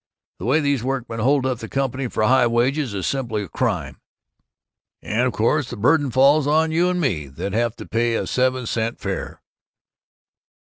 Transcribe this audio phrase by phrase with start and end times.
[0.39, 4.01] The way these workmen hold up the Company for high wages is simply a crime,
[5.03, 8.25] and of course the burden falls on you and me that have to pay a
[8.25, 9.43] seven cent fare!